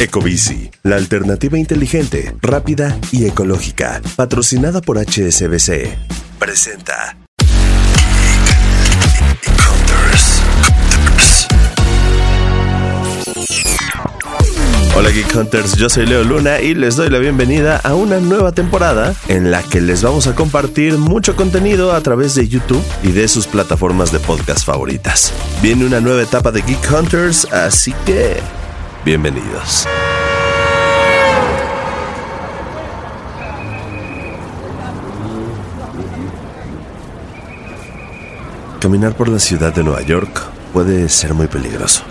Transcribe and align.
Ecobici, 0.00 0.70
la 0.82 0.96
alternativa 0.96 1.56
inteligente, 1.56 2.34
rápida 2.42 2.98
y 3.12 3.26
ecológica, 3.26 4.02
patrocinada 4.16 4.80
por 4.80 4.98
HSBC, 4.98 5.96
presenta. 6.38 7.16
Hola 14.96 15.10
Geek 15.10 15.34
Hunters, 15.34 15.76
yo 15.76 15.88
soy 15.88 16.06
Leo 16.06 16.24
Luna 16.24 16.60
y 16.60 16.74
les 16.74 16.96
doy 16.96 17.08
la 17.08 17.18
bienvenida 17.18 17.76
a 17.76 17.94
una 17.94 18.18
nueva 18.18 18.50
temporada 18.52 19.14
en 19.28 19.52
la 19.52 19.62
que 19.62 19.80
les 19.80 20.02
vamos 20.02 20.26
a 20.26 20.34
compartir 20.34 20.98
mucho 20.98 21.36
contenido 21.36 21.92
a 21.92 22.00
través 22.00 22.34
de 22.34 22.48
YouTube 22.48 22.84
y 23.04 23.12
de 23.12 23.28
sus 23.28 23.46
plataformas 23.46 24.10
de 24.10 24.18
podcast 24.18 24.64
favoritas. 24.66 25.32
Viene 25.62 25.84
una 25.84 26.00
nueva 26.00 26.22
etapa 26.22 26.50
de 26.50 26.62
Geek 26.62 26.92
Hunters, 26.92 27.44
así 27.52 27.94
que 28.04 28.40
bienvenidos. 29.04 29.86
Caminar 38.80 39.14
por 39.14 39.28
la 39.28 39.38
ciudad 39.38 39.74
de 39.74 39.82
Nueva 39.82 40.02
York 40.02 40.42
puede 40.72 41.08
ser 41.08 41.34
muy 41.34 41.46
peligroso. 41.46 42.02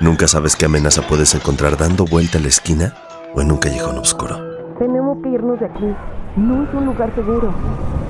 Nunca 0.00 0.26
sabes 0.26 0.56
qué 0.56 0.66
amenaza 0.66 1.02
puedes 1.02 1.34
encontrar 1.34 1.76
dando 1.76 2.04
vuelta 2.04 2.38
a 2.38 2.40
la 2.40 2.48
esquina 2.48 2.94
o 3.34 3.40
en 3.40 3.52
un 3.52 3.58
callejón 3.58 3.98
oscuro. 3.98 4.38
Tenemos 4.78 5.18
que 5.22 5.28
irnos 5.28 5.60
de 5.60 5.66
aquí. 5.66 5.94
No 6.36 6.64
es 6.64 6.74
un 6.74 6.86
lugar 6.86 7.12
seguro. 7.14 7.52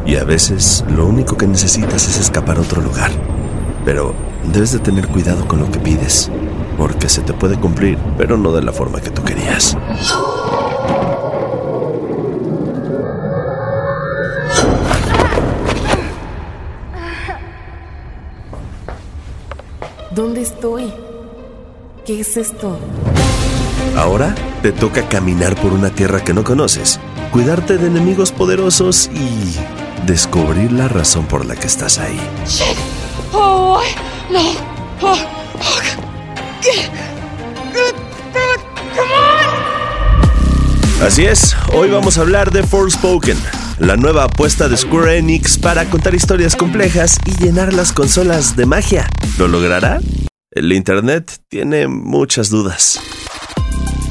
Y 0.07 0.17
a 0.17 0.25
veces 0.25 0.85
lo 0.89 1.07
único 1.07 1.37
que 1.37 1.47
necesitas 1.47 2.09
es 2.09 2.19
escapar 2.19 2.59
a 2.59 2.61
otro 2.61 2.81
lugar. 2.81 3.11
Pero 3.85 4.15
debes 4.53 4.73
de 4.73 4.79
tener 4.79 5.09
cuidado 5.09 5.47
con 5.49 5.61
lo 5.61 5.71
que 5.71 5.79
pides, 5.79 6.31
porque 6.81 7.11
se 7.11 7.21
te 7.21 7.35
puede 7.35 7.61
cumplir, 7.61 7.99
pero 8.17 8.39
no 8.39 8.53
de 8.53 8.63
la 8.63 8.73
forma 8.73 9.03
que 9.03 9.11
tú 9.11 9.23
querías. 9.23 9.77
¿Dónde 20.11 20.41
estoy? 20.41 20.91
¿Qué 22.07 22.21
es 22.21 22.39
esto? 22.39 22.79
Ahora 23.95 24.35
te 24.63 24.73
toca 24.73 25.07
caminar 25.07 25.57
por 25.57 25.75
una 25.75 25.91
tierra 25.91 26.25
que 26.25 26.33
no 26.33 26.45
conoces, 26.45 26.99
cuidarte 27.31 27.77
de 27.77 27.89
enemigos 27.89 28.33
poderosos 28.33 29.11
y 29.13 29.55
descubrir 30.07 30.73
la 30.73 30.89
razón 30.89 31.27
por 31.27 31.45
la 31.45 31.57
que 31.57 31.67
estás 31.67 31.99
ahí. 31.99 32.19
Oh. 33.35 33.61
Oh, 33.73 34.10
Así 41.21 41.29
es, 41.29 41.57
hoy 41.75 41.91
vamos 41.91 42.17
a 42.17 42.23
hablar 42.23 42.51
de 42.51 42.63
Forspoken, 42.63 43.37
la 43.79 43.99
nueva 43.99 44.25
apuesta 44.25 44.71
de 44.71 44.79
Square 44.79 45.19
Enix 45.19 45.59
para 45.59 45.85
contar 45.85 46.15
historias 46.15 46.57
complejas 46.57 47.19
y 47.27 47.33
llenar 47.33 47.75
las 47.75 47.93
consolas 47.93 48.57
de 48.57 48.65
magia. 48.65 49.07
¿Lo 49.37 49.47
logrará? 49.47 50.01
El 50.51 50.73
Internet 50.73 51.43
tiene 51.49 51.89
muchas 51.89 52.49
dudas. 52.49 52.99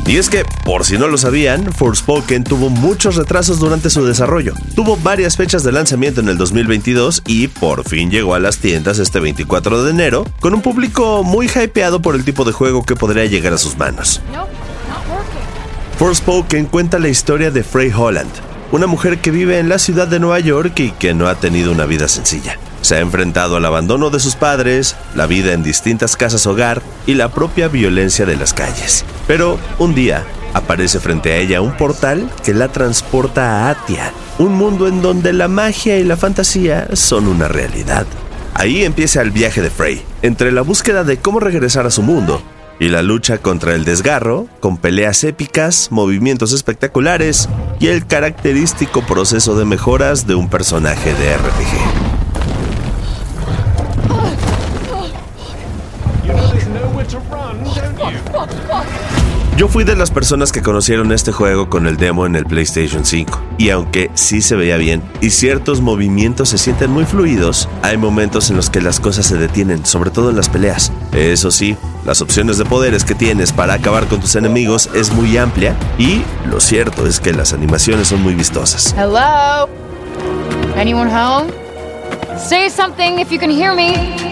Y 0.06 0.18
es 0.18 0.30
que, 0.30 0.46
por 0.64 0.86
si 0.86 1.00
no 1.00 1.08
lo 1.08 1.18
sabían, 1.18 1.74
Forspoken 1.74 2.44
tuvo 2.44 2.70
muchos 2.70 3.16
retrasos 3.16 3.58
durante 3.58 3.90
su 3.90 4.06
desarrollo. 4.06 4.54
Tuvo 4.76 4.96
varias 4.96 5.36
fechas 5.36 5.64
de 5.64 5.72
lanzamiento 5.72 6.22
en 6.22 6.30
el 6.30 6.38
2022 6.38 7.24
y 7.26 7.48
por 7.48 7.90
fin 7.90 8.12
llegó 8.12 8.36
a 8.36 8.40
las 8.40 8.60
tiendas 8.60 9.00
este 9.00 9.20
24 9.20 9.84
de 9.84 9.90
enero, 9.90 10.26
con 10.40 10.54
un 10.54 10.62
público 10.62 11.24
muy 11.24 11.48
hypeado 11.48 12.04
por 12.04 12.14
el 12.14 12.24
tipo 12.24 12.46
de 12.46 12.52
juego 12.52 12.86
que 12.86 12.96
podría 12.96 13.26
llegar 13.26 13.54
a 13.54 13.58
sus 13.58 13.76
manos. 13.80 14.22
Forspoken 16.00 16.68
cuenta 16.68 16.98
la 16.98 17.10
historia 17.10 17.52
de 17.52 17.62
Frey 17.62 17.92
Holland, 17.94 18.32
una 18.72 18.88
mujer 18.88 19.18
que 19.18 19.32
vive 19.32 19.60
en 19.60 19.68
la 19.68 19.78
ciudad 19.78 20.08
de 20.08 20.22
Nueva 20.22 20.40
York 20.40 20.80
y 20.80 20.92
que 20.92 21.14
no 21.14 21.28
ha 21.28 21.36
tenido 21.36 21.74
una 21.74 21.86
vida 21.86 22.08
sencilla. 22.08 22.58
Se 22.82 22.96
ha 22.96 23.00
enfrentado 23.02 23.58
al 23.58 23.66
abandono 23.66 24.10
de 24.10 24.22
sus 24.22 24.38
padres, 24.38 24.96
la 25.14 25.28
vida 25.28 25.52
en 25.52 25.62
distintas 25.62 26.16
casas 26.16 26.48
hogar 26.48 26.82
y 27.06 27.16
la 27.16 27.28
propia 27.28 27.68
violencia 27.68 28.26
de 28.26 28.38
las 28.38 28.54
calles. 28.54 29.04
Pero 29.28 29.60
un 29.78 29.94
día 29.94 30.24
aparece 30.54 31.02
frente 31.02 31.34
a 31.34 31.36
ella 31.36 31.60
un 31.60 31.76
portal 31.76 32.32
que 32.46 32.54
la 32.54 32.70
transporta 32.70 33.68
a 33.68 33.72
Atia, 33.72 34.14
un 34.38 34.56
mundo 34.56 34.88
en 34.88 35.02
donde 35.02 35.34
la 35.34 35.50
magia 35.50 35.98
y 35.98 36.06
la 36.06 36.16
fantasía 36.16 36.88
son 36.94 37.28
una 37.28 37.50
realidad. 37.50 38.08
Ahí 38.54 38.86
empieza 38.86 39.22
el 39.22 39.32
viaje 39.32 39.62
de 39.62 39.70
Frey, 39.70 40.02
entre 40.22 40.54
la 40.54 40.62
búsqueda 40.62 41.04
de 41.04 41.18
cómo 41.18 41.42
regresar 41.42 41.86
a 41.86 41.92
su 41.92 42.04
mundo 42.04 42.42
y 42.80 42.88
la 42.90 43.02
lucha 43.02 43.38
contra 43.40 43.76
el 43.76 43.86
desgarro, 43.86 44.48
con 44.60 44.78
peleas 44.78 45.24
épicas, 45.24 45.90
movimientos 45.92 46.54
espectaculares 46.54 47.50
y 47.80 47.88
el 47.88 48.08
característico 48.08 49.02
proceso 49.02 49.58
de 49.58 49.66
mejoras 49.66 50.26
de 50.26 50.36
un 50.36 50.50
personaje 50.50 51.14
de 51.14 51.38
RPG. 51.38 52.10
You 56.26 56.36
know 58.36 59.19
Yo 59.60 59.68
fui 59.68 59.84
de 59.84 59.98
las 59.98 60.10
personas 60.10 60.54
que 60.54 60.62
conocieron 60.62 61.12
este 61.12 61.34
juego 61.34 61.70
con 61.70 61.86
el 61.86 61.98
demo 61.98 62.26
en 62.26 62.38
el 62.38 62.46
PlayStation 62.46 63.04
5, 63.04 63.42
y 63.58 63.72
aunque 63.72 64.10
sí 64.14 64.42
se 64.42 64.56
veía 64.56 64.78
bien 64.78 65.04
y 65.20 65.32
ciertos 65.32 65.82
movimientos 65.82 66.48
se 66.48 66.58
sienten 66.58 66.92
muy 66.92 67.04
fluidos, 67.04 67.68
hay 67.82 67.98
momentos 67.98 68.50
en 68.50 68.56
los 68.56 68.70
que 68.70 68.80
las 68.80 69.02
cosas 69.02 69.26
se 69.26 69.36
detienen, 69.36 69.86
sobre 69.86 70.12
todo 70.12 70.30
en 70.30 70.38
las 70.38 70.48
peleas. 70.48 70.94
Eso 71.12 71.52
sí, 71.52 71.76
las 72.06 72.22
opciones 72.22 72.58
de 72.58 72.64
poderes 72.64 73.04
que 73.04 73.16
tienes 73.16 73.52
para 73.52 73.74
acabar 73.74 74.08
con 74.08 74.22
tus 74.22 74.38
enemigos 74.38 74.90
es 74.94 75.12
muy 75.12 75.38
amplia 75.38 75.76
y 75.98 76.22
lo 76.50 76.62
cierto 76.62 77.06
es 77.06 77.20
que 77.20 77.34
las 77.34 77.52
animaciones 77.52 78.08
son 78.08 78.22
muy 78.22 78.36
vistosas. 78.36 78.96
Hello? 78.98 79.68
Anyone 80.78 81.12
home? 81.14 81.52
Say 82.38 82.70
something 82.70 83.20
if 83.20 83.30
you 83.30 83.38
can 83.38 83.50
hear 83.50 83.76
me. 83.76 84.29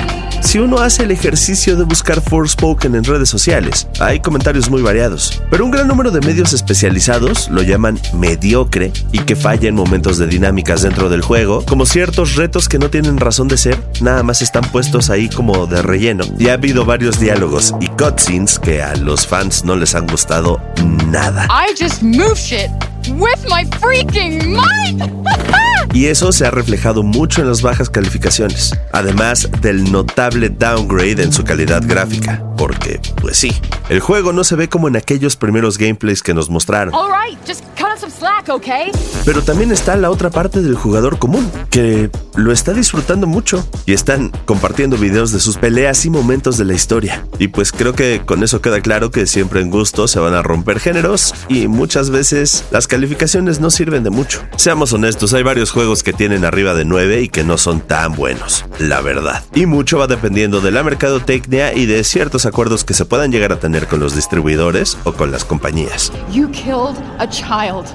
Si 0.47 0.59
uno 0.59 0.77
hace 0.77 1.03
el 1.03 1.11
ejercicio 1.11 1.75
de 1.75 1.83
buscar 1.83 2.21
Forspoken 2.21 2.95
en 2.95 3.03
redes 3.03 3.27
sociales, 3.27 3.85
hay 3.99 4.21
comentarios 4.21 4.69
muy 4.69 4.81
variados, 4.81 5.41
pero 5.51 5.65
un 5.65 5.71
gran 5.71 5.89
número 5.89 6.09
de 6.09 6.21
medios 6.21 6.53
especializados 6.53 7.49
lo 7.49 7.63
llaman 7.63 7.99
mediocre 8.13 8.93
y 9.11 9.19
que 9.19 9.35
falla 9.35 9.67
en 9.67 9.75
momentos 9.75 10.17
de 10.17 10.25
dinámicas 10.25 10.83
dentro 10.83 11.09
del 11.09 11.21
juego, 11.21 11.65
como 11.65 11.85
ciertos 11.85 12.35
retos 12.35 12.69
que 12.69 12.79
no 12.79 12.89
tienen 12.89 13.17
razón 13.17 13.49
de 13.49 13.57
ser, 13.57 13.77
nada 13.99 14.23
más 14.23 14.41
están 14.41 14.63
puestos 14.71 15.09
ahí 15.09 15.27
como 15.27 15.67
de 15.67 15.81
relleno. 15.81 16.23
Y 16.39 16.47
ha 16.47 16.53
habido 16.53 16.85
varios 16.85 17.19
diálogos 17.19 17.75
y 17.81 17.87
cutscenes 17.87 18.57
que 18.57 18.81
a 18.81 18.95
los 18.95 19.27
fans 19.27 19.65
no 19.65 19.75
les 19.75 19.95
han 19.95 20.07
gustado 20.07 20.61
nada. 21.07 21.45
I 21.49 21.75
just 21.77 22.01
move 22.01 22.35
shit 22.37 22.71
with 23.09 23.45
my 23.49 23.65
freaking 23.81 24.55
mind! 24.55 25.11
Y 25.93 26.07
eso 26.07 26.31
se 26.31 26.45
ha 26.45 26.51
reflejado 26.51 27.03
mucho 27.03 27.41
en 27.41 27.47
las 27.47 27.61
bajas 27.61 27.89
calificaciones, 27.89 28.77
además 28.91 29.49
del 29.61 29.91
notable 29.91 30.49
downgrade 30.49 31.23
en 31.23 31.33
su 31.33 31.43
calidad 31.43 31.81
gráfica, 31.85 32.43
porque, 32.57 32.99
pues 33.21 33.37
sí, 33.37 33.53
el 33.89 33.99
juego 33.99 34.33
no 34.33 34.43
se 34.43 34.55
ve 34.55 34.67
como 34.67 34.87
en 34.87 34.97
aquellos 34.97 35.35
primeros 35.35 35.77
gameplays 35.77 36.21
que 36.21 36.33
nos 36.33 36.49
mostraron. 36.49 36.93
All 36.93 37.09
right, 37.09 37.37
just 37.47 37.63
cut 37.77 37.87
us 37.93 38.01
some 38.01 38.11
slack, 38.11 38.49
okay? 38.49 38.91
Pero 39.23 39.41
también 39.41 39.71
está 39.71 39.95
la 39.95 40.09
otra 40.09 40.29
parte 40.29 40.61
del 40.61 40.75
jugador 40.75 41.19
común, 41.19 41.49
que 41.69 42.09
lo 42.35 42.51
está 42.51 42.73
disfrutando 42.73 43.27
mucho 43.27 43.67
y 43.85 43.93
están 43.93 44.31
compartiendo 44.45 44.97
videos 44.97 45.31
de 45.31 45.39
sus 45.39 45.57
peleas 45.57 46.05
y 46.05 46.09
momentos 46.09 46.57
de 46.57 46.65
la 46.65 46.73
historia. 46.73 47.25
Y 47.39 47.49
pues 47.49 47.71
creo 47.71 47.93
que 47.93 48.23
con 48.25 48.43
eso 48.43 48.61
queda 48.61 48.81
claro 48.81 49.11
que 49.11 49.27
siempre 49.27 49.61
en 49.61 49.69
gusto 49.69 50.07
se 50.07 50.19
van 50.19 50.33
a 50.33 50.43
romper 50.43 50.79
géneros 50.79 51.33
y 51.47 51.67
muchas 51.67 52.09
veces 52.09 52.65
las 52.71 52.87
calificaciones 52.87 53.59
no 53.59 53.69
sirven 53.69 54.03
de 54.03 54.09
mucho. 54.09 54.41
Seamos 54.55 54.93
honestos, 54.93 55.33
hay 55.33 55.43
varios 55.43 55.71
juegos 55.71 56.03
que 56.03 56.13
tienen 56.13 56.45
arriba 56.45 56.73
de 56.73 56.85
9 56.85 57.21
y 57.21 57.29
que 57.29 57.43
no 57.43 57.57
son 57.57 57.81
tan 57.81 58.13
buenos, 58.13 58.65
la 58.79 59.01
verdad. 59.01 59.43
Y 59.53 59.65
mucho 59.65 59.97
va 59.97 60.07
dependiendo 60.07 60.61
de 60.61 60.71
la 60.71 60.83
mercadotecnia 60.83 61.73
y 61.73 61.85
de 61.85 62.03
ciertos 62.03 62.45
acuerdos 62.47 62.83
que 62.83 62.93
se 62.93 63.05
puedan 63.05 63.31
llegar 63.31 63.51
a 63.51 63.59
tener 63.59 63.87
con 63.87 63.99
los 63.99 64.15
distribuidores 64.15 64.97
o 65.03 65.13
con 65.13 65.31
las 65.31 65.45
compañías. 65.45 66.11
You 66.31 66.49
killed 66.51 66.97
a 67.19 67.27
child. 67.27 67.85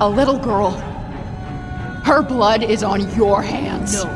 A 0.00 0.08
little 0.08 0.38
girl. 0.38 0.74
Her 2.04 2.22
blood 2.22 2.62
is 2.62 2.82
on 2.82 3.00
your 3.16 3.42
hands. 3.42 4.06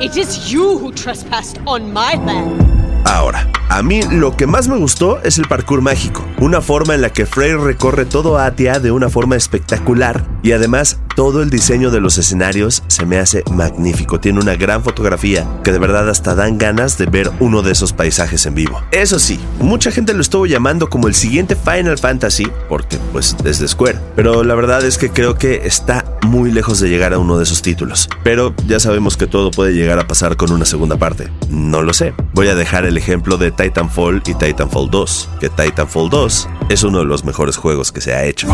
It 0.00 0.16
is 0.16 0.50
you 0.50 0.78
who 0.78 0.92
trespassed 0.92 1.58
on 1.64 1.92
my 1.92 2.16
land. 2.26 2.66
Ahora, 3.06 3.48
a 3.68 3.82
mí 3.82 4.02
lo 4.02 4.36
que 4.36 4.46
más 4.46 4.68
me 4.68 4.76
gustó 4.76 5.22
es 5.22 5.38
el 5.38 5.46
parkour 5.46 5.80
mágico, 5.80 6.24
una 6.38 6.60
forma 6.60 6.94
en 6.94 7.02
la 7.02 7.10
que 7.10 7.24
Frey 7.24 7.54
recorre 7.54 8.04
todo 8.04 8.38
Atia 8.38 8.80
de 8.80 8.90
una 8.90 9.08
forma 9.08 9.36
espectacular 9.36 10.24
y 10.46 10.52
además 10.52 11.00
todo 11.16 11.42
el 11.42 11.50
diseño 11.50 11.90
de 11.90 12.00
los 12.00 12.18
escenarios 12.18 12.84
se 12.86 13.04
me 13.04 13.18
hace 13.18 13.42
magnífico, 13.50 14.20
tiene 14.20 14.38
una 14.38 14.54
gran 14.54 14.84
fotografía 14.84 15.44
que 15.64 15.72
de 15.72 15.80
verdad 15.80 16.08
hasta 16.08 16.36
dan 16.36 16.56
ganas 16.56 16.98
de 16.98 17.06
ver 17.06 17.32
uno 17.40 17.62
de 17.62 17.72
esos 17.72 17.92
paisajes 17.92 18.46
en 18.46 18.54
vivo. 18.54 18.80
Eso 18.92 19.18
sí, 19.18 19.40
mucha 19.58 19.90
gente 19.90 20.14
lo 20.14 20.20
estuvo 20.20 20.46
llamando 20.46 20.88
como 20.88 21.08
el 21.08 21.16
siguiente 21.16 21.56
Final 21.56 21.98
Fantasy, 21.98 22.46
porque 22.68 22.96
pues 23.10 23.34
es 23.44 23.58
de 23.58 23.66
Square, 23.66 23.98
pero 24.14 24.44
la 24.44 24.54
verdad 24.54 24.84
es 24.84 24.98
que 24.98 25.10
creo 25.10 25.34
que 25.34 25.66
está 25.66 26.04
muy 26.26 26.52
lejos 26.52 26.78
de 26.78 26.90
llegar 26.90 27.12
a 27.12 27.18
uno 27.18 27.38
de 27.38 27.44
esos 27.44 27.62
títulos. 27.62 28.08
Pero 28.22 28.54
ya 28.66 28.78
sabemos 28.78 29.16
que 29.16 29.26
todo 29.26 29.50
puede 29.50 29.72
llegar 29.72 29.98
a 29.98 30.06
pasar 30.06 30.36
con 30.36 30.52
una 30.52 30.64
segunda 30.64 30.96
parte. 30.96 31.28
No 31.48 31.82
lo 31.82 31.92
sé. 31.92 32.14
Voy 32.34 32.48
a 32.48 32.54
dejar 32.54 32.84
el 32.84 32.96
ejemplo 32.96 33.36
de 33.38 33.50
Titanfall 33.50 34.22
y 34.26 34.34
Titanfall 34.34 34.90
2, 34.90 35.28
que 35.40 35.48
Titanfall 35.48 36.10
2 36.10 36.48
es 36.68 36.82
uno 36.82 36.98
de 36.98 37.04
los 37.04 37.24
mejores 37.24 37.56
juegos 37.56 37.92
que 37.92 38.00
se 38.00 38.14
ha 38.14 38.24
hecho. 38.24 38.48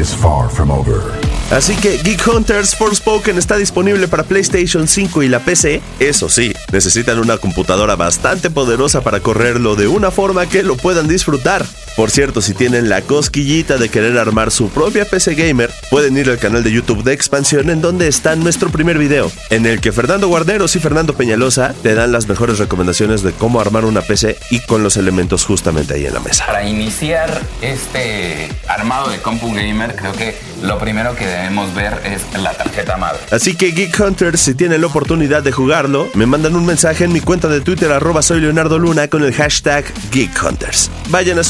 Is 0.00 0.14
far 0.14 0.48
from 0.48 0.70
over. 0.70 1.02
Así 1.50 1.74
que 1.76 1.98
Geek 1.98 2.26
Hunters 2.26 2.76
Forspoken 2.76 3.36
está 3.36 3.56
disponible 3.56 4.06
para 4.08 4.22
PlayStation 4.22 4.86
5 4.86 5.22
y 5.24 5.28
la 5.28 5.40
PC. 5.40 5.82
Eso 5.98 6.28
sí, 6.28 6.52
necesitan 6.72 7.18
una 7.18 7.38
computadora 7.38 7.96
bastante 7.96 8.50
poderosa 8.50 9.02
para 9.02 9.20
correrlo 9.20 9.74
de 9.74 9.88
una 9.88 10.10
forma 10.10 10.46
que 10.46 10.62
lo 10.62 10.76
puedan 10.76 11.08
disfrutar. 11.08 11.66
Por 11.96 12.10
cierto, 12.10 12.40
si 12.40 12.54
tienen 12.54 12.88
la 12.88 13.02
cosquillita 13.02 13.76
de 13.76 13.88
querer 13.88 14.18
armar 14.18 14.50
su 14.50 14.68
propia 14.70 15.04
PC 15.04 15.34
gamer, 15.34 15.70
pueden 15.90 16.16
ir 16.16 16.30
al 16.30 16.38
canal 16.38 16.62
de 16.62 16.72
YouTube 16.72 17.02
de 17.02 17.12
Expansión 17.12 17.68
en 17.70 17.80
donde 17.80 18.08
está 18.08 18.36
nuestro 18.36 18.70
primer 18.70 18.98
video, 18.98 19.30
en 19.50 19.66
el 19.66 19.80
que 19.80 19.92
Fernando 19.92 20.28
Guarneros 20.28 20.76
y 20.76 20.80
Fernando 20.80 21.14
Peñalosa 21.14 21.74
te 21.82 21.94
dan 21.94 22.12
las 22.12 22.28
mejores 22.28 22.58
recomendaciones 22.58 23.22
de 23.22 23.32
cómo 23.32 23.60
armar 23.60 23.84
una 23.84 24.02
PC 24.02 24.38
y 24.50 24.60
con 24.60 24.82
los 24.82 24.96
elementos 24.96 25.44
justamente 25.44 25.94
ahí 25.94 26.06
en 26.06 26.14
la 26.14 26.20
mesa. 26.20 26.46
Para 26.46 26.66
iniciar 26.66 27.40
este 27.60 28.48
armado 28.68 29.10
de 29.10 29.18
compu 29.18 29.52
gamer, 29.52 29.96
creo 29.96 30.12
que 30.12 30.36
lo 30.62 30.78
primero 30.78 31.14
que 31.16 31.26
debemos 31.26 31.74
ver 31.74 32.00
es 32.04 32.22
la 32.40 32.52
tarjeta 32.52 32.96
madre. 32.96 33.20
Así 33.30 33.56
que 33.56 33.72
Geek 33.72 33.98
Hunters, 33.98 34.40
si 34.40 34.54
tienen 34.54 34.80
la 34.80 34.86
oportunidad 34.86 35.42
de 35.42 35.52
jugarlo, 35.52 36.08
me 36.14 36.26
mandan 36.26 36.56
un 36.56 36.66
mensaje 36.66 37.04
en 37.04 37.12
mi 37.12 37.20
cuenta 37.20 37.48
de 37.48 37.60
Twitter 37.60 37.90
arroba 37.92 38.22
soy 38.22 38.40
Leonardo 38.40 38.78
Luna 38.78 39.08
con 39.08 39.24
el 39.24 39.34
hashtag 39.34 39.84
Geek 40.10 40.42
Hunters. 40.42 40.90
Vayan 41.08 41.38
a 41.38 41.44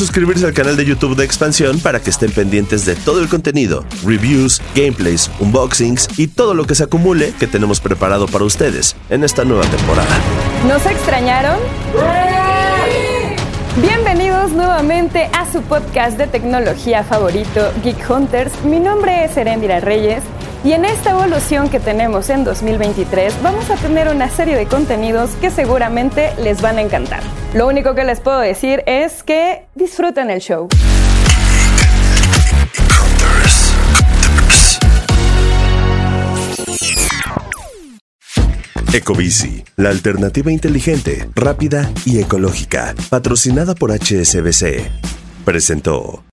al 0.44 0.54
canal 0.54 0.76
de 0.76 0.84
YouTube 0.84 1.16
de 1.16 1.25
Expansión 1.25 1.81
para 1.81 2.00
que 2.00 2.10
estén 2.10 2.31
pendientes 2.31 2.84
de 2.84 2.94
todo 2.94 3.20
el 3.20 3.28
contenido, 3.28 3.84
reviews, 4.04 4.60
gameplays, 4.75 5.31
unboxings 5.40 6.08
y 6.19 6.28
todo 6.28 6.54
lo 6.54 6.64
que 6.66 6.75
se 6.75 6.84
acumule 6.84 7.32
que 7.38 7.46
tenemos 7.46 7.81
preparado 7.81 8.26
para 8.26 8.44
ustedes 8.44 8.96
en 9.08 9.25
esta 9.25 9.44
nueva 9.44 9.64
temporada. 9.66 10.08
¿Nos 10.66 10.84
extrañaron? 10.87 11.58
Bienvenidos 13.81 14.52
nuevamente 14.52 15.31
a 15.32 15.50
su 15.50 15.62
podcast 15.62 16.19
de 16.19 16.26
tecnología 16.26 17.04
favorito, 17.04 17.72
Geek 17.82 18.10
Hunters. 18.10 18.52
Mi 18.64 18.81
nombre 18.81 19.25
es 19.25 19.37
Erendira 19.37 19.81
Reyes 19.81 20.22
y 20.62 20.73
en 20.73 20.85
esta 20.85 21.11
evolución 21.11 21.69
que 21.71 21.81
tenemos 21.81 22.29
en 22.31 22.45
2023 22.45 23.43
vamos 23.43 23.71
a 23.71 23.77
tener 23.77 24.09
una 24.09 24.29
serie 24.29 24.57
de 24.57 24.67
contenidos 24.67 25.31
que 25.41 25.51
seguramente 25.51 26.33
les 26.39 26.61
van 26.61 26.79
a 26.79 26.83
encantar. 26.83 27.23
Lo 27.55 27.67
único 27.67 27.95
que 27.95 28.05
les 28.05 28.21
puedo 28.21 28.41
decir 28.41 28.83
es 28.87 29.23
que 29.23 29.67
disfruten 29.75 30.31
el 30.31 30.41
show. 30.41 30.69
Ecobici, 38.93 39.62
la 39.77 39.91
alternativa 39.91 40.51
inteligente, 40.51 41.29
rápida 41.37 41.93
y 42.05 42.19
ecológica, 42.19 42.95
patrocinada 43.09 43.77
por 43.77 43.93
HSBC, 43.93 44.91
presentó 45.45 46.25